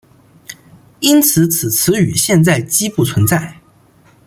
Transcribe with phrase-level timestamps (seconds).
[1.01, 3.59] 因此此词语现在几不存在。